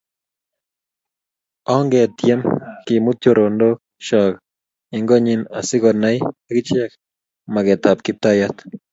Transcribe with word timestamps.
Ongetyem 1.75 2.41
kemut 2.85 3.17
chorondok 3.21 3.77
chok 4.07 4.33
eng 4.95 5.07
konyi 5.09 5.33
asikonai 5.59 6.17
akiche 6.49 6.81
makeet 7.53 7.83
ab 7.91 7.99
Kiptayat 8.05 8.55